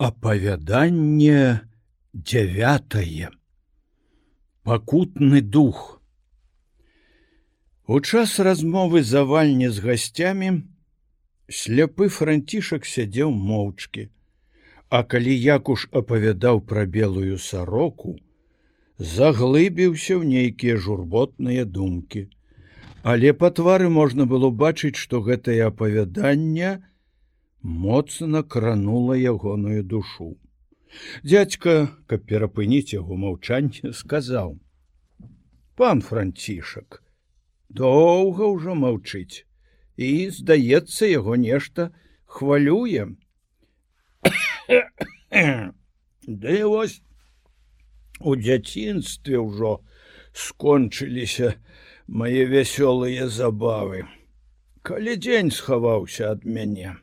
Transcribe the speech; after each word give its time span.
Апавяданне 0.00 1.60
дзявятае. 2.14 3.28
Пакутны 4.64 5.42
дух. 5.42 6.00
У 7.84 8.00
час 8.00 8.38
размовы 8.40 9.02
завальні 9.04 9.68
з 9.68 9.84
гасцямі 9.84 10.48
сляпы 11.52 12.08
францішак 12.08 12.88
сядзеў 12.88 13.36
моўчкі, 13.50 14.08
А 14.88 15.04
калі 15.04 15.36
якуш 15.36 15.86
апавядаў 15.92 16.64
пра 16.72 16.88
белую 16.96 17.36
сароку, 17.36 18.16
заглыбіўся 18.96 20.16
ў 20.16 20.24
нейкія 20.24 20.80
журботныя 20.80 21.68
думкі. 21.68 22.30
Але 23.04 23.36
па 23.36 23.52
твары 23.52 23.92
можна 24.00 24.24
было 24.24 24.48
бачыць, 24.48 24.96
што 24.96 25.20
гэтае 25.20 25.60
апавяданне, 25.68 26.78
моцна 27.62 28.42
кранула 28.42 29.14
ягоную 29.14 29.82
душу. 29.84 30.38
Дядька, 31.22 31.88
каб 32.06 32.26
перапыніць 32.26 32.92
яго 32.94 33.16
маўчанне, 33.16 33.92
сказаў: 33.94 34.58
«Пан 35.76 36.02
францішак, 36.02 37.02
доўга 37.68 38.50
ўжо 38.50 38.74
маўчыць 38.74 39.46
і, 39.96 40.30
здаецца, 40.30 41.06
яго 41.06 41.36
нешта 41.36 41.94
хвалюе. 42.26 43.14
Ды 46.26 46.56
вось 46.64 47.02
у 48.20 48.34
дзяцінстве 48.36 49.38
ўжо 49.38 49.80
скончыліся 50.32 51.54
мае 52.06 52.44
вясёлыя 52.50 53.28
забавы. 53.28 54.04
Калі 54.82 55.16
дзень 55.16 55.50
схаваўся 55.54 56.32
ад 56.34 56.44
мяне, 56.44 56.96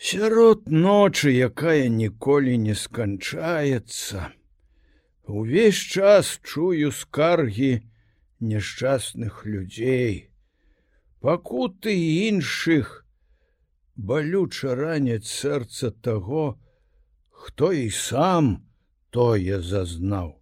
Сярод 0.00 0.64
ночы, 0.72 1.28
якая 1.28 1.92
ніколі 1.92 2.56
не 2.58 2.74
сканчаецца. 2.74 4.32
Увесь 5.28 5.76
час 5.76 6.40
чую 6.40 6.88
скаргі 6.96 7.84
няшчасных 8.40 9.44
людзей, 9.44 10.32
пакуты 11.20 11.92
іншых, 12.28 13.04
балюча 13.94 14.72
раняць 14.80 15.28
сэрца 15.28 15.92
таго, 15.92 16.56
хто 17.28 17.70
і 17.76 17.92
сам 17.92 18.64
тое 19.12 19.60
зазнаў. 19.60 20.32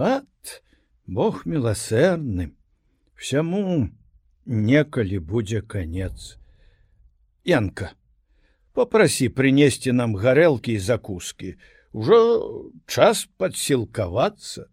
Ат, 0.00 0.64
Бог 1.04 1.44
міласэрны, 1.44 2.56
всяму 3.20 3.92
некалі 4.48 5.20
будзе 5.20 5.60
канец. 5.60 6.40
Янка, 7.44 7.92
попроси 8.76 9.28
принесці 9.40 9.96
нам 9.96 10.14
гарэлкі 10.20 10.76
і 10.76 10.84
закускі 10.90 11.56
ужо 11.92 12.20
час 12.86 13.24
подсілкавацца 13.40 14.68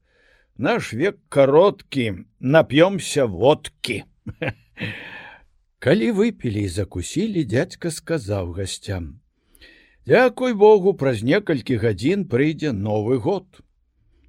наш 0.68 0.94
век 0.94 1.18
кароткі 1.34 2.06
нап'ёмся 2.58 3.26
водкі 3.26 4.04
калі 5.84 6.14
выпілі 6.22 6.70
і 6.70 6.74
закусілі 6.78 7.44
дядька 7.58 7.92
сказаў 7.92 8.56
гасцям 8.60 9.12
Дякуй 10.06 10.54
Богу 10.54 10.92
праз 11.00 11.22
некалькі 11.24 11.80
гадзін 11.80 12.26
прыйдзе 12.28 12.74
новы 12.76 13.18
год. 13.24 13.64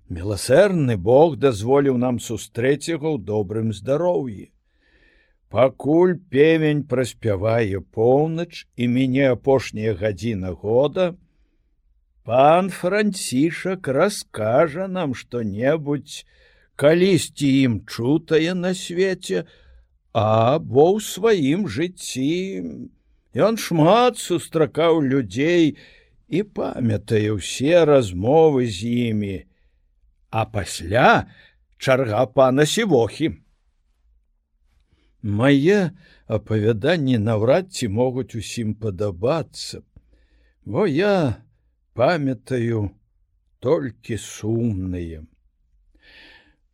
Міласэрны 0.06 0.94
Бог 0.94 1.34
дазволіў 1.42 1.98
нам 1.98 2.20
сустрэць 2.22 2.86
яго 2.86 3.18
ў 3.18 3.24
добрым 3.30 3.72
здароўі 3.74 4.53
Пакуль 5.54 6.16
певень 6.34 6.80
праспявае 6.82 7.78
поўнач 7.94 8.66
і 8.74 8.88
мяне 8.90 9.26
апошняя 9.30 9.92
гадзіна 9.94 10.50
года, 10.50 11.04
пан 12.26 12.70
францішак 12.74 13.86
раскажа 13.86 14.88
нам 14.90 15.14
што-небудзь, 15.14 16.24
калісьці 16.74 17.50
ім 17.66 17.76
чутае 17.86 18.56
на 18.58 18.72
свеце, 18.74 19.44
або 20.10 20.88
ў 20.98 21.06
сваім 21.06 21.70
жыцці. 21.70 22.34
Ён 23.38 23.54
шмат 23.54 24.18
сустракаў 24.18 25.06
людзей 25.06 25.78
і 26.26 26.42
памятае 26.42 27.30
ўсе 27.38 27.86
размовы 27.86 28.66
з 28.66 28.90
імі, 29.06 29.38
а 30.34 30.50
пасля 30.50 31.30
чарга 31.78 32.26
пана 32.26 32.66
сівохі. 32.66 33.43
Мае 35.24 35.96
апавяданні 36.28 37.16
наўрад 37.16 37.72
ці 37.72 37.88
могуць 37.88 38.36
усім 38.36 38.74
падабацца, 38.76 39.80
бо 40.68 40.84
я 40.86 41.40
памятаю 41.96 42.90
толькі 43.64 44.18
сумныя. 44.20 45.24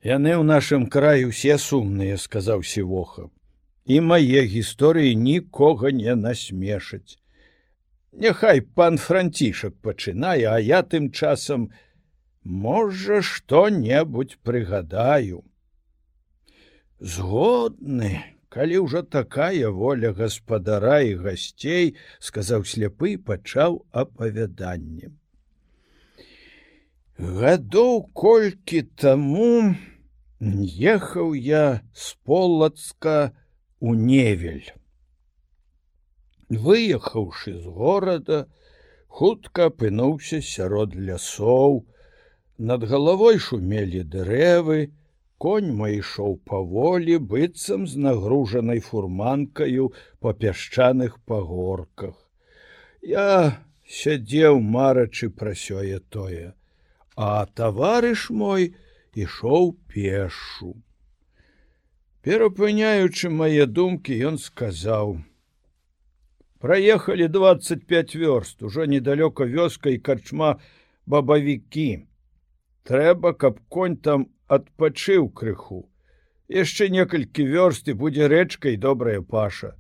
Яны 0.03 0.34
ў 0.34 0.43
нашым 0.43 0.88
краі 0.91 1.31
усе 1.31 1.59
сумныя, 1.62 2.19
сказаў 2.19 2.66
сівоха, 2.66 3.31
і 3.87 4.00
мае 4.00 4.43
гісторыі 4.43 5.15
нікога 5.15 5.94
не 5.94 6.19
насмешаць. 6.19 7.22
Няхай 8.11 8.67
пан 8.67 8.99
францішак 8.99 9.78
пачынае, 9.78 10.50
а 10.50 10.59
я 10.59 10.82
тым 10.82 11.12
часам 11.15 11.71
можа 12.43 13.22
што-небудзь 13.22 14.43
прыгадаю. 14.43 15.47
Згодны, 16.99 18.40
калі 18.50 18.83
ўжо 18.84 19.03
такая 19.16 19.71
воля 19.71 20.12
гаспадара 20.21 21.00
і 21.06 21.16
гасцей 21.25 21.94
сказаў 22.19 22.66
сляпы 22.66 23.16
пачаў 23.31 23.81
апавяданне 24.05 25.15
гадоў 27.21 28.09
колькі 28.16 28.81
таму 28.97 29.77
ехаў 30.41 31.34
я 31.34 31.83
з 31.93 32.16
полацка 32.25 33.37
у 33.78 33.93
невель. 33.94 34.72
Выехаўшы 36.49 37.61
з 37.61 37.67
горада 37.69 38.49
хутка 39.06 39.69
апынуўся 39.69 40.41
сярод 40.41 40.97
лясоў. 40.97 41.84
Над 42.56 42.84
галавой 42.88 43.38
шумелі 43.38 44.03
дрэвы 44.03 44.88
конь 45.41 45.73
мой 45.77 45.97
ішоў 46.03 46.37
паволі 46.51 47.17
быццам 47.33 47.87
з 47.89 47.97
нагружанай 48.06 48.81
фурманкаю 48.84 49.89
па 50.21 50.33
пясчаных 50.37 51.17
пагорках. 51.25 52.17
Я 53.01 53.56
сядзеў 53.89 54.61
марачы 54.61 55.31
пра 55.43 55.55
сёе 55.56 56.00
тое, 56.17 56.53
а 57.17 57.47
таварыш 57.61 58.29
мой 58.43 58.75
ішоў 59.17 59.73
пешу. 59.89 60.77
Перапыняючы 62.21 63.33
мае 63.33 63.65
думкі, 63.65 64.12
ён 64.31 64.37
сказаў: 64.37 65.25
«Праехалі 66.61 67.29
25 67.33 68.15
вёрст, 68.15 68.62
ужо 68.62 68.84
недалёка 68.84 69.49
вёска 69.49 69.89
і 69.89 69.99
карчма 70.05 70.61
бабавікі. 71.06 72.05
Трэба, 72.84 73.33
каб 73.33 73.56
конь 73.73 73.97
там 73.97 74.29
адпачыў 74.56 75.31
крыху. 75.41 75.84
Яшчэ 76.50 76.91
некалькі 76.91 77.47
вёрсты 77.47 77.94
будзе 77.94 78.27
рэчкай 78.33 78.77
добрая 78.77 79.22
паша. 79.22 79.77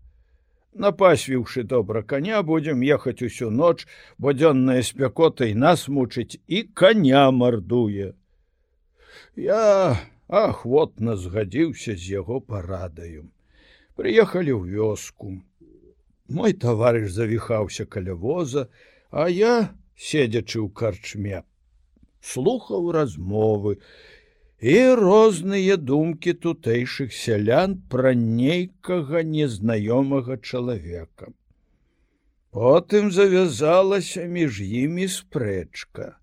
Напасвіўшы 0.84 1.64
добра 1.66 2.02
коня 2.02 2.42
будзем 2.46 2.84
ехаць 2.86 3.22
усю 3.26 3.50
ноч, 3.50 3.86
бо 4.18 4.30
дзённая 4.32 4.82
спякота 4.86 5.50
і 5.50 5.58
нас 5.58 5.88
мучыць 5.88 6.38
і 6.46 6.62
коня 6.82 7.24
мардуе. 7.34 8.14
Я 9.34 9.98
ахвотна 10.28 11.16
згадзіўся 11.18 11.98
з 11.98 12.22
яго 12.22 12.38
парадаю. 12.40 13.26
Прыехалі 13.98 14.54
ў 14.54 14.62
вёску. 14.78 15.42
Мой 16.30 16.54
таварыш 16.54 17.10
завіхаўся 17.10 17.90
каля 17.90 18.14
воза, 18.14 18.68
а 19.10 19.26
я, 19.26 19.74
седзячы 19.98 20.62
ў 20.62 20.70
карчме, 20.70 21.42
слухаў 22.22 22.92
размовы 22.94 23.82
і 24.60 24.94
розныя 25.00 25.76
думкі 25.76 26.32
тутэйшых 26.44 27.12
сялян 27.16 27.80
пра 27.88 28.12
нейкага 28.12 29.22
незнаёмага 29.24 30.36
чалавека. 30.36 31.32
Потым 32.52 33.10
завязалася 33.10 34.26
між 34.28 34.60
імі 34.60 35.08
спрэчка. 35.08 36.16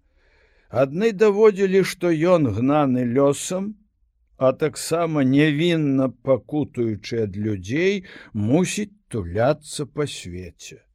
Адны 0.69 1.11
даводзілі, 1.11 1.83
што 1.83 2.11
ён 2.11 2.51
гнаны 2.53 3.07
лёсам, 3.09 3.73
а 4.37 4.51
таксама 4.53 5.23
невінна 5.23 6.09
пакутуючы 6.09 7.23
ад 7.25 7.37
людзей, 7.37 8.03
мусіць 8.33 8.93
туляцца 9.07 9.87
па 9.87 10.05
свеце 10.05 10.86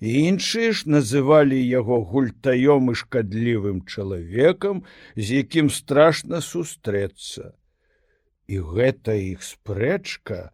іншыя 0.00 0.72
ж 0.72 0.88
называлі 0.88 1.56
яго 1.60 2.00
гультаём 2.00 2.92
і 2.92 2.94
шкадлівым 2.96 3.84
чалавекам, 3.84 4.84
з 5.16 5.44
якім 5.44 5.70
страшна 5.70 6.40
сустрэцца. 6.40 7.52
І 8.48 8.64
гэта 8.64 9.14
іх 9.14 9.44
спрэчка 9.44 10.50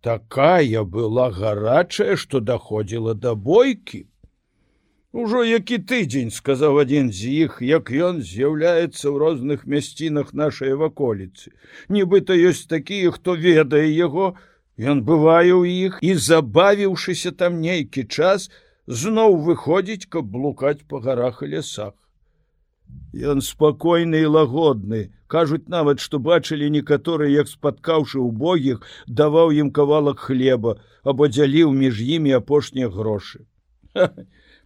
такая 0.00 0.84
была 0.84 1.30
гарачая, 1.30 2.16
што 2.16 2.40
даходзіла 2.40 3.14
да 3.14 3.34
бойкі. 3.34 4.06
Ужо 5.12 5.42
які 5.42 5.78
тыдзень 5.78 6.30
сказаў 6.30 6.78
адзін 6.84 7.10
з 7.10 7.48
іх, 7.48 7.58
як 7.60 7.90
ён 7.90 8.22
з'яўляецца 8.22 9.10
ў 9.10 9.16
розных 9.18 9.66
мясцінах 9.66 10.34
нашай 10.34 10.78
ваколіцы. 10.78 11.50
Нібыта 11.88 12.36
ёсць 12.36 12.68
такія, 12.68 13.10
хто 13.10 13.34
ведае 13.34 13.88
яго, 13.90 14.36
Ён 14.78 15.02
бывае 15.02 15.50
ў 15.50 15.90
іх 15.90 15.98
і 16.06 16.14
забавіўшыся 16.14 17.34
там 17.34 17.58
нейкі 17.58 18.06
час, 18.06 18.46
зноў 18.88 19.36
выходзіць, 19.44 20.08
каб 20.08 20.28
блукаць 20.32 20.80
па 20.88 21.00
гарах 21.04 21.42
і 21.44 21.52
лясах. 21.54 21.92
Ён 23.12 23.42
спакойны 23.44 24.24
і 24.24 24.32
лагодны, 24.32 25.12
кажуць 25.28 25.68
нават, 25.68 26.00
што 26.00 26.18
бачылі 26.18 26.70
некаторыя, 26.72 27.28
як 27.28 27.48
спаткаўшы 27.48 28.20
убогіх, 28.20 28.80
даваў 29.06 29.52
ім 29.52 29.70
кавалак 29.76 30.24
хлеба 30.24 30.80
або 31.04 31.28
дзяліў 31.28 31.72
між 31.72 32.00
імі 32.00 32.32
апошнія 32.40 32.88
грошы. 32.88 33.44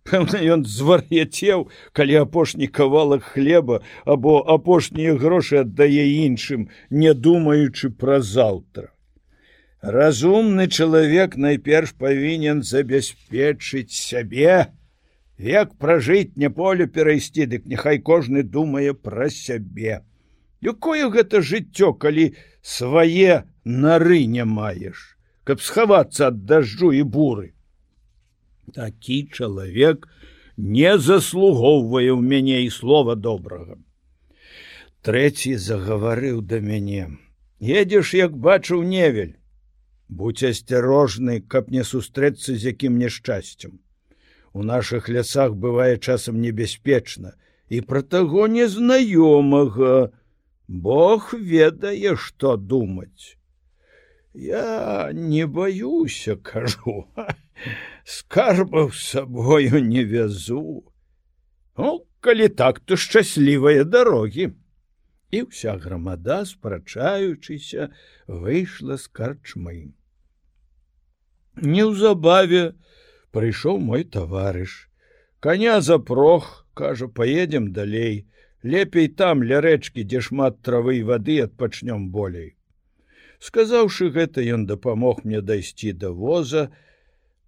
Пэўна, 0.06 0.38
ён 0.54 0.64
звар'яцеў, 0.66 1.68
калі 1.92 2.14
апошні 2.22 2.66
кавалак 2.66 3.26
хлеба 3.34 3.82
або 4.06 4.38
апошнія 4.54 5.18
грошы 5.18 5.62
аддае 5.66 6.06
іншым, 6.26 6.70
не 6.90 7.14
думаючы 7.14 7.90
пра 7.90 8.22
заўтра. 8.22 8.91
Разумны 9.82 10.68
чалавек 10.68 11.34
найперш 11.36 11.92
павінен 11.98 12.62
забяспечыць 12.62 13.90
сябе, 13.90 14.70
Як 15.42 15.74
пражыць 15.74 16.36
не 16.36 16.50
поле 16.50 16.86
перайсці, 16.86 17.46
дык 17.50 17.66
няхай 17.66 17.98
кожны 17.98 18.44
думае 18.44 18.94
пра 18.94 19.26
сябе. 19.28 20.04
Якое 20.62 21.10
гэта 21.10 21.42
жыццё, 21.42 21.92
калі 21.92 22.36
свае 22.62 23.42
нары 23.64 24.22
не 24.26 24.44
маеш, 24.44 25.18
каб 25.42 25.58
схавацца 25.58 26.30
ад 26.30 26.44
дажджу 26.46 26.92
і 26.94 27.02
буры. 27.02 27.50
Такі 28.70 29.34
чалавек 29.34 30.06
не 30.56 30.94
заслугоўвае 30.94 32.14
ў 32.14 32.22
мяне 32.22 32.62
і 32.62 32.70
слова 32.70 33.18
добрага. 33.18 33.82
Трэці 35.02 35.58
загаварыў 35.58 36.42
да 36.46 36.62
мяне. 36.62 37.18
Едзеш, 37.58 38.14
як 38.14 38.38
бачыў 38.38 38.86
невель 38.86 39.41
будь 40.12 40.42
асцярожны 40.44 41.40
каб 41.54 41.70
не 41.72 41.84
сустрэцца 41.88 42.54
з 42.54 42.72
якім 42.72 42.98
няшчасцем. 43.00 43.78
У 44.52 44.62
наших 44.62 45.08
лясах 45.08 45.54
бывае 45.56 45.96
часам 45.96 46.40
небяспечна 46.44 47.32
і 47.72 47.80
пра 47.80 48.02
таго 48.02 48.48
незнаёмага. 48.54 50.12
Бог 50.68 51.32
ведае 51.52 52.16
што 52.16 52.56
думаць. 52.56 53.36
Я 54.34 55.10
не 55.12 55.46
баюся 55.46 56.36
кажу 56.36 57.08
скарбаў 58.16 58.92
сабою 58.92 59.80
не 59.88 60.04
вязу. 60.04 60.84
Ну 61.76 62.04
калі 62.20 62.48
так 62.48 62.80
то 62.80 62.96
шчаслівыя 62.96 63.84
дарогі. 63.84 64.52
І 65.32 65.42
вся 65.48 65.76
грамада 65.80 66.44
спрачаючыся 66.44 67.88
выйшла 68.28 69.00
з 69.00 69.08
карчмаім 69.08 69.92
Неўзабаве 71.60 72.72
прыйшоў 73.32 73.78
мой 73.78 74.04
таварыш. 74.04 74.88
Каня 75.40 75.80
запрох, 75.80 76.66
кажа, 76.74 77.08
поедем 77.08 77.72
далей. 77.72 78.26
Лепей 78.62 79.08
там 79.08 79.42
ля 79.42 79.60
рэчкі, 79.60 80.04
дзе 80.06 80.20
шмат 80.20 80.62
травы 80.62 80.98
і 80.98 81.02
вады 81.02 81.42
адпачнём 81.42 82.10
болей. 82.14 82.54
Сказаўшы 83.42 84.10
гэта, 84.14 84.40
ён 84.40 84.66
дапамог 84.66 85.24
мне 85.24 85.42
дайсці 85.42 85.92
да 85.92 86.10
воза. 86.14 86.70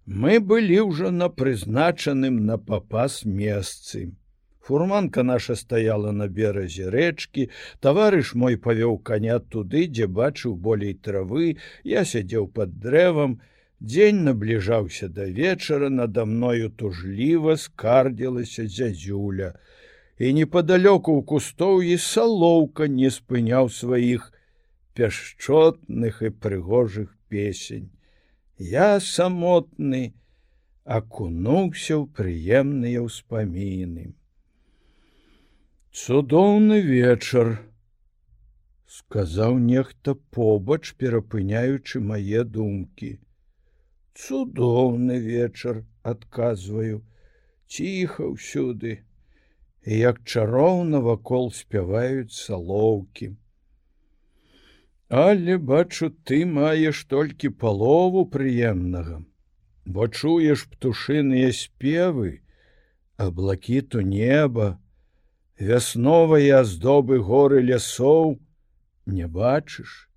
Мы 0.05 0.39
былі 0.39 0.91
ўжо 0.91 1.09
на 1.09 1.29
прызначаным 1.29 2.45
на 2.45 2.57
папас 2.57 3.23
месцы. 3.23 4.11
Фурманка 4.59 5.23
наша 5.23 5.55
стаяла 5.55 6.11
на 6.11 6.27
беразе 6.27 6.89
рэчкі, 6.89 7.49
таварыш 7.79 8.33
мой 8.35 8.57
павёў 8.57 8.97
каня 8.97 9.39
туды, 9.39 9.87
дзе 9.87 10.07
бачыў 10.07 10.55
болей 10.57 10.93
травы, 10.93 11.57
я 11.83 12.03
сядзеў 12.03 12.51
под 12.51 12.75
дрэвам, 12.81 13.39
Дзень 13.79 14.23
набліжаўся 14.23 15.07
да 15.07 15.25
вечара, 15.25 15.89
надо 15.89 16.25
мною 16.25 16.69
тужліва 16.69 17.57
скардзілася 17.57 18.67
зязюля, 18.67 19.53
і 20.17 20.31
непадалёку 20.31 21.11
ў 21.19 21.21
кустоўі 21.27 21.97
салоўка 21.99 22.87
не 22.87 23.11
спыняў 23.11 23.67
сваіх 23.67 24.31
пяшчотных 24.95 26.21
і 26.23 26.31
прыгожых 26.31 27.11
песень. 27.27 27.91
Я 28.57 29.03
самотны 29.03 30.15
акунуўся 30.87 31.99
ў 31.99 32.07
прыемныя 32.15 33.03
ўспаміны. 33.03 34.15
Цудоўны 35.91 36.79
вечар, 36.79 37.59
сказаў 38.87 39.59
нехта 39.59 40.15
побач, 40.31 40.95
перапыняючы 40.95 41.99
мае 41.99 42.47
думкі 42.47 43.19
цудоўны 44.15 45.19
вечар 45.19 45.83
адказваю. 46.03 47.03
Ціха 47.67 48.31
ўсюды. 48.31 49.01
Як 49.85 50.23
чароўна 50.23 51.01
вакол 51.05 51.51
спяваюць 51.51 52.33
салоўкі. 52.33 53.35
Але 55.09 55.57
бачу 55.57 56.09
ты 56.25 56.45
маеш 56.45 57.03
толькі 57.05 57.53
палову 57.61 58.25
прыемнага. 58.25 59.21
Бо 59.85 60.07
чуеш 60.07 60.65
птушыныя 60.71 61.51
спевы 61.53 62.41
аблакіту 63.17 64.01
неба 64.01 64.79
вясновыя 65.59 66.61
аздобы 66.65 67.19
горы 67.19 67.61
лясоў 67.61 68.35
не 69.05 69.27
бачыш 69.27 70.09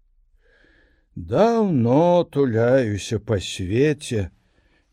Даўно 1.18 2.24
туляюся 2.30 3.18
па 3.18 3.36
свеце, 3.42 4.20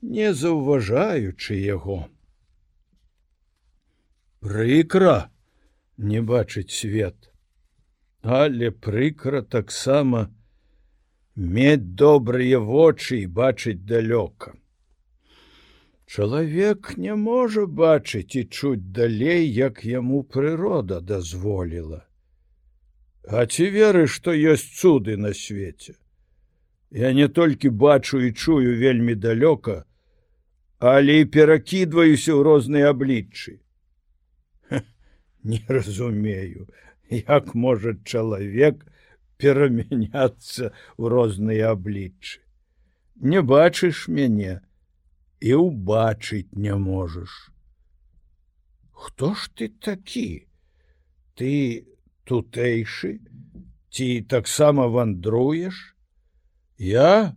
не 0.01 0.33
заўважаючы 0.33 1.53
яго. 1.53 1.97
Прыкра 4.41 5.29
не 5.97 6.21
бачыць 6.31 6.73
свет, 6.73 7.29
але 8.37 8.71
прыкра 8.87 9.41
таксама 9.55 10.21
мець 11.57 11.93
добрыя 12.01 12.61
вочы 12.69 13.19
і 13.19 13.27
бачыць 13.41 13.85
далёка. 13.91 14.55
Чалавек 16.07 16.97
не 16.97 17.13
можа 17.13 17.67
бачыць 17.67 18.33
і 18.33 18.43
чуць 18.45 18.81
далей, 19.01 19.45
як 19.59 19.85
яму 19.85 20.23
прырода 20.23 20.99
дазволіла. 21.01 22.01
А 23.29 23.45
ці 23.45 23.69
веры, 23.77 24.07
што 24.07 24.33
ёсць 24.33 24.73
цуды 24.81 25.17
на 25.21 25.33
свеце? 25.33 25.95
Я 26.95 27.11
не 27.13 27.27
толькі 27.27 27.69
бачу 27.69 28.21
і 28.23 28.31
чую 28.31 28.79
вельмі 28.79 29.15
далёка, 29.19 29.83
але 30.79 31.15
і 31.19 31.25
перакідваюся 31.27 32.31
ў 32.31 32.39
розныя 32.47 32.95
абліччы. 32.95 33.59
Не 35.43 35.59
разумею, 35.67 36.71
як 37.11 37.51
можа 37.51 37.99
чалавек 38.07 38.85
перамяняцца 39.35 40.71
ў 40.95 41.03
розныя 41.11 41.75
абліччы. 41.75 42.39
Не 43.19 43.43
бачыш 43.43 44.07
мяне 44.07 44.63
і 45.43 45.51
ўбачыць 45.59 46.55
не 46.55 46.79
можаш. 46.79 47.51
Хто 48.95 49.33
ж 49.35 49.51
ты 49.51 49.67
такі? 49.67 50.47
Ты 51.35 51.83
тутэйшы, 52.23 53.19
ці 53.91 54.07
таксама 54.31 54.87
вандруеш? 54.87 55.94
Я 56.77 57.35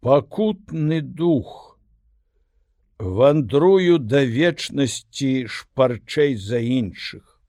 пакутны 0.00 1.00
дух 1.00 1.78
вандрую 2.98 3.98
да 3.98 4.22
вечнасці 4.22 5.46
шпарчэй 5.50 6.36
за 6.36 6.62
іншых. 6.62 7.40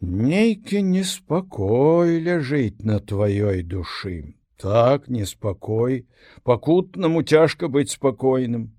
Нейкі 0.00 0.82
неспакой 0.82 2.22
ляжыць 2.22 2.86
на 2.86 3.00
тваёй 3.00 3.62
душы. 3.62 4.34
Так 4.56 5.08
неспакой, 5.08 6.06
пакутнаму 6.44 7.22
цяжка 7.22 7.66
быць 7.66 7.90
спакойным. 7.90 8.70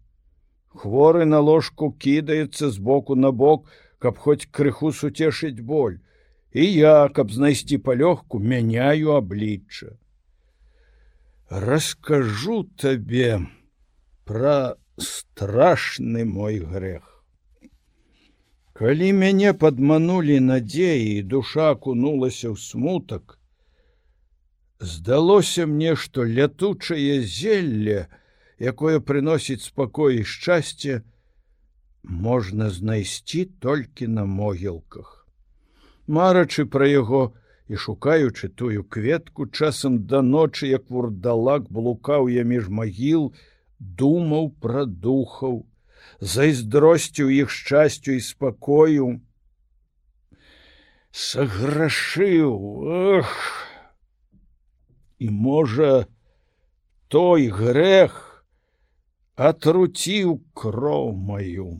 Хворы 0.72 1.26
на 1.26 1.40
ложку 1.40 1.92
кідаецца 1.92 2.72
з 2.72 2.78
боку 2.80 3.16
на 3.16 3.32
бок, 3.32 3.68
каб 4.00 4.18
хоць 4.18 4.48
крыху 4.48 4.92
суцешыць 4.92 5.60
боль 5.60 6.00
і 6.54 6.66
я, 6.74 7.10
каб 7.10 7.32
знайсці 7.34 7.78
палёгку, 7.78 8.40
мяняю 8.40 9.18
аблічча. 9.18 9.98
Раскажу 11.50 12.64
табе 12.78 13.42
пра 14.26 14.78
страшны 14.98 16.26
мой 16.26 16.60
грэх. 16.60 17.10
Калі 18.74 19.14
мяне 19.14 19.54
падманулі 19.54 20.40
надзеі, 20.40 21.22
душа 21.22 21.74
акунулася 21.74 22.54
ў 22.54 22.58
смутак, 22.58 23.38
здалося 24.80 25.66
мне, 25.66 25.96
што 25.96 26.26
лятучае 26.26 27.22
зелле 27.22 28.08
якое 28.60 29.00
прыносіць 29.00 29.66
спакой 29.66 30.22
і 30.22 30.26
шчасце, 30.26 31.02
можна 32.04 32.70
знайсці 32.70 33.46
толькі 33.62 34.08
на 34.08 34.26
могілках. 34.26 35.23
Марачы 36.08 36.66
пра 36.66 36.88
яго 36.88 37.32
і 37.72 37.80
шукаючы 37.80 38.50
тую 38.50 38.84
кветку, 38.84 39.48
часам 39.48 40.04
да 40.08 40.22
ночы, 40.22 40.68
як 40.68 40.90
вурдалак 40.90 41.70
блукаў 41.72 42.28
я 42.28 42.44
між 42.44 42.68
магіл, 42.68 43.32
думаў 43.80 44.52
пра 44.60 44.84
духаў, 44.86 45.64
зайздросціў 46.20 47.30
іх 47.30 47.50
шчасцю 47.50 48.20
і 48.20 48.20
спакою, 48.20 49.22
саграшыў 51.12 52.52
эх! 53.16 53.32
І 55.24 55.30
можа 55.30 56.08
той 57.08 57.48
грэх 57.48 58.44
атруціў 59.40 60.42
кроў 60.52 61.14
маю 61.16 61.80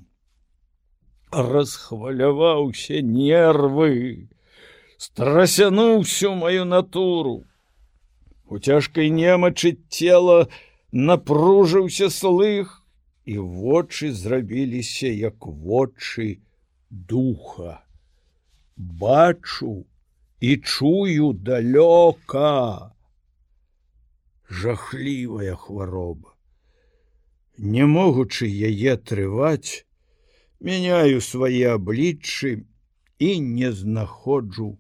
расхваляваўся 1.34 3.02
нервы 3.02 4.30
страсянуў 4.98 6.04
всю 6.04 6.36
мою 6.36 6.66
натуру. 6.66 7.44
У 8.46 8.60
цяжкай 8.60 9.10
немачы 9.10 9.78
цела 9.90 10.48
напружыўся 10.92 12.10
слых 12.10 12.84
і 13.26 13.38
вочы 13.40 14.12
зрабіліся 14.12 15.08
як 15.08 15.48
вочы 15.48 16.40
духа. 16.90 17.82
Бачу 18.78 19.86
і 20.40 20.58
чую 20.58 21.34
далёка. 21.34 22.92
Жахлівая 24.50 25.56
хвароба. 25.56 26.36
Не 27.58 27.86
могучы 27.86 28.46
яе 28.46 28.98
трываць 28.98 29.86
мяняю 30.70 31.20
свае 31.22 31.76
абліччы 31.76 32.54
і 33.28 33.30
не 33.50 33.72
знаходжу 33.82 34.72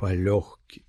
палёгкі. 0.00 0.82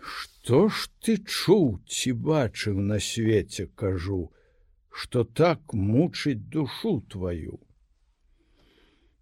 Што 0.00 0.66
ж 0.68 0.90
ты 1.00 1.16
чуў 1.22 1.66
ці 1.86 2.12
бачыў 2.28 2.84
на 2.92 3.00
свеце 3.08 3.70
кажу 3.82 4.22
што 4.90 5.22
так 5.24 5.74
мучыць 5.88 6.40
душу 6.54 6.98
твою 7.14 7.60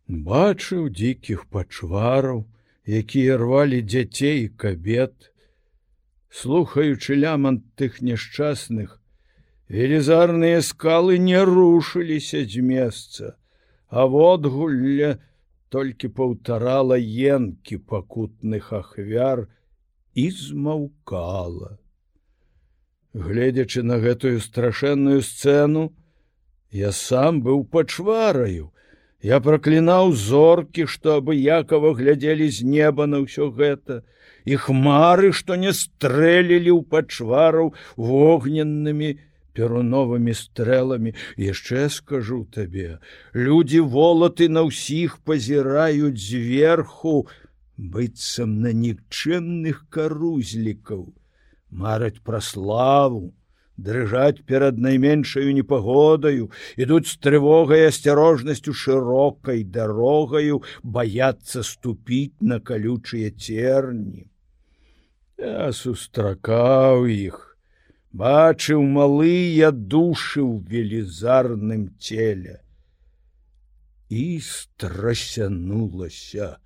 бачыў 0.09 0.89
дзікіх 0.89 1.45
пачвараў, 1.53 2.47
якія 2.87 3.37
рвалі 3.37 3.83
дзяцей 3.83 4.45
і 4.45 4.49
кабет, 4.49 5.33
слухаючы 6.31 7.15
лямант 7.15 7.65
тых 7.77 8.01
няшчасных, 8.01 8.98
велізарныя 9.69 10.61
скалы 10.65 11.19
не 11.19 11.41
рушыліся 11.45 12.45
з 12.45 12.65
месца, 12.65 13.37
а 13.89 14.07
водгулля 14.07 15.19
толькі 15.69 16.09
паўтарала 16.09 16.97
енкі 16.99 17.79
пакутных 17.85 18.73
ахвяр 18.73 19.47
і 20.15 20.31
змаўкала. 20.33 21.77
Гледзячы 23.13 23.83
на 23.83 23.99
гэтую 24.01 24.41
страшэнную 24.41 25.21
сцэну, 25.23 25.93
я 26.73 26.93
сам 26.93 27.41
быў 27.45 27.65
пачвараю, 27.65 28.73
Я 29.23 29.41
праклінаў 29.43 30.13
зоркі, 30.15 30.87
што 30.87 31.19
абыякова 31.19 31.91
глядзелі 31.99 32.47
з 32.55 32.63
неба 32.63 33.07
на 33.11 33.19
ўсё 33.27 33.51
гэта, 33.51 34.07
і 34.47 34.55
хмары, 34.55 35.33
што 35.35 35.59
не 35.59 35.75
стрэлілі 35.75 36.71
ў 36.71 36.87
пачвараў 36.87 37.75
вогненнымі 37.99 39.19
перуновымі 39.59 40.35
стрэламі, 40.39 41.15
яшчэ 41.37 41.89
скажу 41.91 42.45
табе, 42.55 42.99
людзі 43.35 43.83
волаты 43.95 44.47
на 44.49 44.63
ўсіх 44.71 45.19
пазіраюць 45.27 46.23
зверху, 46.23 47.27
быццам 47.79 48.61
на 48.63 48.71
нікчынных 48.85 49.83
карузлікаў, 49.91 51.03
мараць 51.71 52.23
пра 52.23 52.41
славу, 52.43 53.35
дрыжаць 53.79 54.43
перад 54.47 54.79
найменшаю 54.79 55.55
непагодаю, 55.55 56.51
ідуць 56.77 57.07
з 57.11 57.19
трывогай 57.23 57.87
асцярожнасцю 57.89 58.75
шырокай 58.75 59.63
дарогаю, 59.63 60.63
баяцца 60.83 61.63
ступіць 61.63 62.35
на 62.41 62.59
калючыя 62.59 63.31
церні. 63.31 64.27
Я 65.39 65.71
сустракаў 65.71 67.07
іх, 67.07 67.48
бачыў 68.13 68.83
малыя 68.83 69.71
душы 69.71 70.41
ў 70.41 70.65
велізарным 70.65 71.93
целе. 72.01 72.61
І 74.09 74.41
страсянулася 74.41 76.57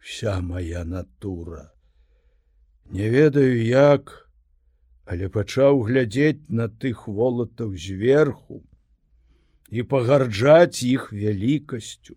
вся 0.00 0.40
моя 0.40 0.84
натура. 0.84 1.72
Не 2.90 3.10
ведаю 3.10 3.62
як, 3.62 4.30
але 5.04 5.28
пачаў 5.28 5.84
глядзець 5.84 6.48
на 6.48 6.68
тых 6.68 7.06
волатаў 7.06 7.76
зверху 7.76 8.62
і 9.70 9.82
пагарджаць 9.82 10.82
іх 10.82 11.12
вялікасцю. 11.12 12.16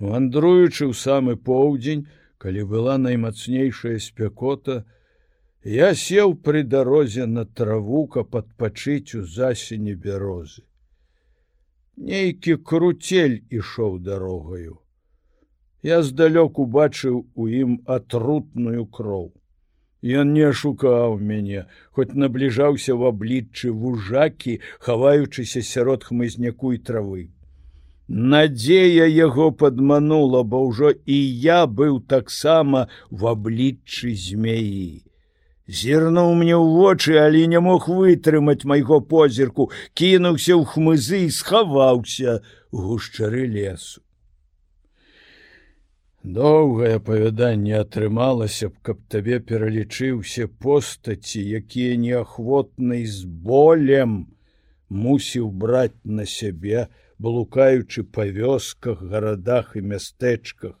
Вандруючы 0.00 0.90
ў 0.90 0.92
самы 0.92 1.36
поўдзень, 1.36 2.08
калі 2.36 2.68
была 2.68 2.98
наймацнейшая 3.00 3.96
спякота, 4.00 4.84
я 5.66 5.94
сеў 5.98 6.34
пры 6.46 6.62
дарозе 6.62 7.26
на 7.26 7.44
траву, 7.44 8.06
каб 8.06 8.36
адпачыць 8.38 9.18
у 9.18 9.22
засені 9.26 9.94
бярозы. 9.94 10.62
Нейкі 11.96 12.56
круцель 12.62 13.42
ішоў 13.50 13.98
дарогаю. 13.98 14.78
Я 15.82 16.02
здалёк 16.02 16.58
убачыў 16.62 17.26
у 17.34 17.48
ім 17.48 17.80
атрутную 17.86 18.86
кроў. 18.86 19.32
Ён 20.02 20.32
не 20.34 20.52
шукаў 20.52 21.18
мяне, 21.18 21.64
хоць 21.90 22.14
набліжаўся 22.14 22.92
ў 22.94 23.10
абліччы 23.10 23.72
вужакі, 23.72 24.60
хаваючыся 24.78 25.62
сярод 25.66 26.04
хмызняку 26.04 26.72
і 26.76 26.78
травы. 26.78 27.24
Надзея 28.06 29.10
яго 29.10 29.50
падманула, 29.50 30.44
бо 30.46 30.62
ўжо 30.68 30.94
і 30.94 31.18
я 31.42 31.66
быў 31.66 31.98
таксама 32.06 32.86
в 33.10 33.26
абліччы 33.26 34.14
змеі. 34.14 35.02
Зірнуў 35.66 36.34
мне 36.38 36.54
ў 36.54 36.66
вочы, 36.78 37.18
але 37.18 37.46
не 37.50 37.58
мог 37.58 37.88
вытрымаць 37.90 38.62
майго 38.62 39.00
позірку, 39.02 39.70
кінуўся 39.98 40.54
ў 40.54 40.62
хмызы 40.62 41.26
і 41.26 41.30
схаваўся 41.34 42.38
гушчары 42.70 43.50
лесу. 43.50 44.06
Доўгае 46.22 46.98
апавяданне 46.98 47.74
атрымалася 47.78 48.70
б, 48.70 48.78
каб 48.82 49.02
табе 49.10 49.42
пералічыўся 49.42 50.46
постаці, 50.46 51.42
якія 51.58 51.98
неахвотнай 51.98 53.06
з 53.06 53.26
болем 53.26 54.16
мусіў 54.90 55.50
браць 55.50 55.98
на 56.04 56.26
сябе, 56.26 56.86
блукаючы 57.18 58.06
па 58.06 58.26
вёсках, 58.26 59.02
гарадах 59.02 59.74
і 59.74 59.82
мястэчках. 59.82 60.78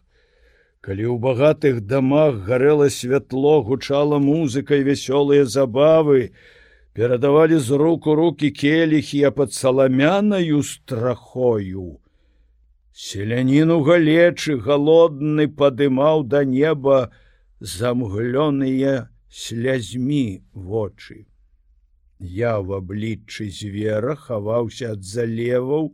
Калі 0.86 1.02
ў 1.02 1.18
багатых 1.18 1.78
дамах 1.90 2.36
гарэла 2.46 2.86
святло, 2.94 3.58
гучала 3.66 4.20
музыкай 4.22 4.86
вясёлыя 4.86 5.42
забавы, 5.42 6.30
перадавалі 6.94 7.58
з 7.58 7.78
рук 7.82 8.06
у 8.06 8.14
руки 8.14 8.50
келіхі, 8.54 9.24
а 9.26 9.30
пад 9.34 9.50
саламянаю 9.52 10.62
страхою, 10.62 11.98
Селяніну 12.94 13.82
галечы 13.82 14.54
галодны 14.62 15.50
падымаў 15.58 16.22
да 16.22 16.46
неба 16.46 17.10
замглёныя 17.58 19.10
слязьмі 19.28 20.46
вочы. 20.54 21.26
Я 22.22 22.56
в 22.62 22.72
абліччы 22.78 23.50
звера 23.50 24.14
хаваўся 24.14 24.94
ад 24.94 25.02
залеваў 25.02 25.92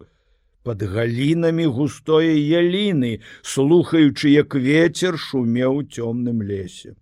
под 0.62 0.82
галінамі 0.82 1.66
густое 1.66 2.34
яліны, 2.38 3.20
слухаючы, 3.42 4.30
як 4.30 4.54
ветер 4.54 5.18
шумеў 5.18 5.82
у 5.82 5.82
цёмным 5.82 6.42
лесе. 6.42 6.94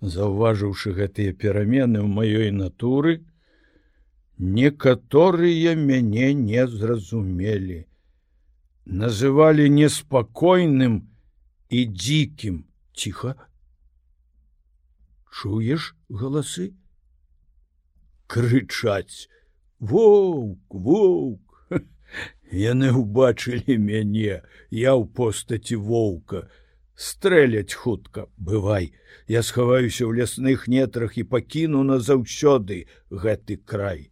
Заўважыўшы 0.00 0.92
гэтыя 0.94 1.32
перамены 1.32 2.04
ў 2.04 2.08
маёй 2.08 2.50
натуры, 2.52 3.24
некаторыя 4.38 5.74
мяне 5.74 6.34
не 6.34 6.66
зразумелі. 6.68 7.84
Называлі 8.86 9.68
неспакойным 9.68 11.08
і 11.68 11.80
дзікім. 11.86 12.64
Ціха. 12.94 13.34
Чуеш 15.32 15.94
галасы? 16.08 16.72
Крычаць 18.26 19.28
воўк 19.80 20.60
воўк. 20.68 21.68
Яны 22.52 22.92
ўбачылі 22.92 23.76
мяне 23.78 24.42
я 24.70 24.92
ў 24.96 25.04
постаці 25.06 25.76
воўка. 25.76 26.48
Стрэляць 26.94 27.78
хутка. 27.78 28.26
Бывай 28.36 28.92
я 29.28 29.42
схаваюся 29.42 30.08
ў 30.08 30.22
лясных 30.22 30.66
нетрах 30.68 31.18
і 31.18 31.28
пакіну 31.28 31.84
назаўсёды 31.84 32.86
гэты 33.10 33.58
край. 33.62 34.10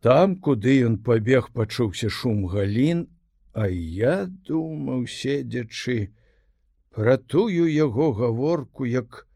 Там 0.00 0.36
куды 0.36 0.80
ён 0.84 0.98
пабег 1.04 1.52
пачуўся 1.52 2.08
шум 2.08 2.44
галін 2.48 3.08
а 3.52 3.66
я 3.68 4.26
думаў 4.48 5.06
седзячы 5.06 6.12
пра 6.94 7.16
тую 7.18 7.66
яго 7.66 8.12
гаворку 8.12 8.86
як 8.86 9.26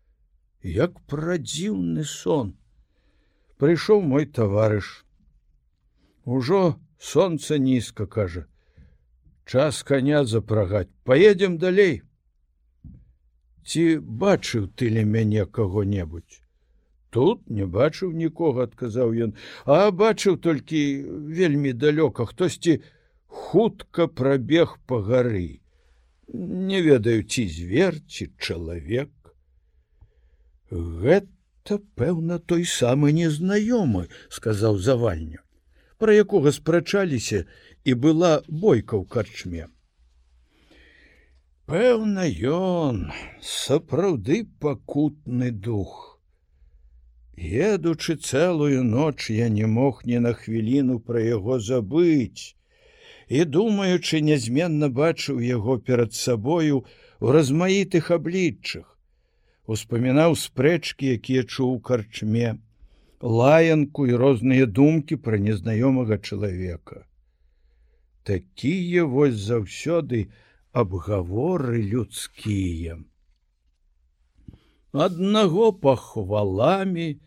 як 0.62 1.00
пра 1.11 1.37
дзіўны 1.38 2.05
сон 2.05 2.55
прыйшоў 3.58 4.02
мой 4.02 4.26
таварыш 4.26 5.04
ужо 6.25 6.76
солнце 6.99 7.58
нізка 7.58 8.06
кажа. 8.06 8.46
Час 9.44 9.82
коня 9.82 10.25
запрагаць 10.25 10.88
поедем 11.04 11.58
далей. 11.58 12.02
Ці 13.64 13.99
бачыў 13.99 14.73
ты 14.73 14.88
ля 14.88 15.04
мяне 15.04 15.44
кого-небудзь 15.46 16.44
тут 17.14 17.46
не 17.46 17.62
бачыў 17.62 18.11
нікога 18.11 18.66
адказаў 18.66 19.14
ён. 19.26 19.34
А 19.70 19.94
бачыў 19.94 20.37
толькі 20.42 20.80
вельмі 21.38 21.70
далёка 21.70 22.26
хтосьці 22.26 22.80
хутка 23.26 24.08
прабег 24.20 24.75
по 24.90 24.99
гары. 24.99 25.62
Не 26.73 26.80
ведаю 26.82 27.23
ці 27.23 27.46
звер 27.46 28.00
ці 28.11 28.26
чалавек. 28.34 29.12
Гэта 30.75 31.30
пэўна 31.73 32.38
той 32.38 32.68
самы 32.68 33.12
незнаёмы 33.16 34.09
сказаў 34.28 34.78
завальню 34.78 35.44
пра 36.04 36.14
якога 36.21 36.52
спрачаліся 36.52 37.44
і 37.85 37.94
была 37.94 38.33
бойка 38.49 38.97
ў 39.00 39.04
карчме. 39.09 39.68
Пэўна 41.64 42.26
ён 42.54 42.99
сапраўды 43.40 44.44
пакутны 44.61 45.49
дух. 45.50 46.21
Едучы 47.37 48.16
цэлую 48.16 48.85
ноч 48.85 49.30
я 49.30 49.49
не 49.49 49.66
мог 49.66 50.02
ні 50.04 50.21
на 50.26 50.35
хвіліну 50.40 50.99
пра 51.00 51.25
яго 51.25 51.59
забыць 51.59 52.54
і 53.28 53.49
думаючы 53.56 54.21
нязменна 54.21 54.92
бачыў 54.92 55.40
яго 55.40 55.78
перад 55.78 56.12
сабою 56.12 56.85
у 57.21 57.33
размаітых 57.33 58.11
абліччах, 58.11 58.93
успамінаў 59.66 60.37
спрэчкі, 60.37 61.14
якія 61.16 61.44
чуў 61.44 61.80
карчме, 61.80 62.59
лаянку 63.21 64.06
і 64.06 64.14
розныя 64.21 64.66
думкі 64.66 65.16
пра 65.16 65.40
незнаёмага 65.40 66.21
чалавека 66.21 67.04
такія 68.25 69.04
вось 69.04 69.37
заўсёды 69.37 70.33
абгаворы 70.73 71.83
людскія. 71.83 72.99
Аднаго 74.92 75.71
пахваламі 75.73 77.21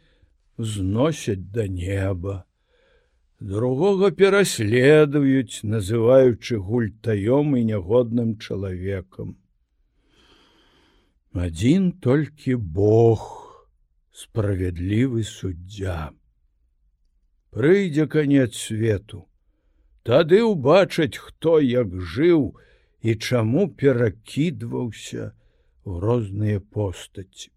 зносяць 0.57 1.51
да 1.53 1.67
неба, 1.67 2.43
другога 3.39 4.11
пераследуюць, 4.11 5.63
называючы 5.63 6.57
гультаём 6.57 7.55
і 7.59 7.65
нягодным 7.71 8.37
чалавекам. 8.39 9.35
Адзін 11.37 11.91
толькі 12.01 12.55
Бог, 12.55 13.23
справядлівы 14.11 15.23
суддзя. 15.23 16.11
Прыйдзе 17.53 18.07
канец 18.07 18.53
свету, 18.55 19.27
Тады 20.07 20.39
ўбачаць, 20.39 21.19
хто 21.19 21.59
як 21.59 21.91
жыў 21.91 22.43
і 23.03 23.15
чаму 23.15 23.67
перакідваўся 23.67 25.35
ў 25.83 25.91
розныя 26.03 26.59
постаці. 26.63 27.51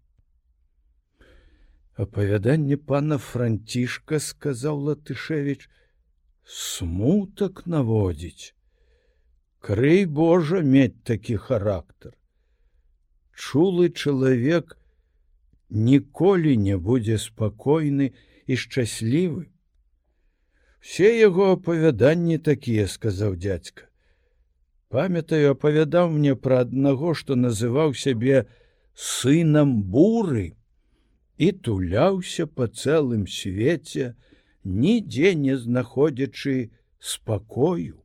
Апавяданне 1.95 2.75
пана 2.75 3.17
францішка 3.23 4.19
сказаў 4.19 4.83
латышевич 4.91 5.69
смутак 6.43 7.63
наводзіць 7.71 8.51
крый 9.61 10.05
Божа 10.19 10.59
мець 10.75 10.99
такі 11.07 11.37
характар 11.47 12.17
чулы 13.41 13.89
чалавек 13.89 14.75
ніколі 15.91 16.57
не 16.65 16.77
будзе 16.89 17.17
спакойны 17.27 18.11
і 18.47 18.57
шчаслівы. 18.65 19.47
Все 20.81 21.13
яго 21.19 21.53
апавяданні 21.53 22.37
такія 22.51 22.89
сказаў 22.97 23.39
дядзька 23.45 23.91
памятаю 24.91 25.51
апавядаў 25.55 26.11
мне 26.15 26.33
пра 26.45 26.61
аднаго 26.67 27.13
што 27.19 27.37
называў 27.39 27.93
сябе 27.99 28.43
сынам 29.07 29.71
буры 29.95 30.45
і 31.47 31.51
туляўся 31.67 32.45
по 32.59 32.67
цэлым 32.67 33.23
свеце 33.35 34.11
нідзе 34.83 35.33
не 35.45 35.55
знаходзячы 35.63 36.55
спакою 37.13 38.00